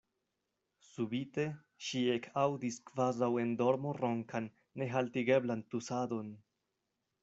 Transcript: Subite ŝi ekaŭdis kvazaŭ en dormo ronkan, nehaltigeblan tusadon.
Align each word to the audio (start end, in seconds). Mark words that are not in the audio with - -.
Subite 0.85 1.45
ŝi 1.89 2.01
ekaŭdis 2.15 2.81
kvazaŭ 2.89 3.31
en 3.45 3.55
dormo 3.63 3.95
ronkan, 4.03 4.53
nehaltigeblan 4.85 5.67
tusadon. 5.73 6.39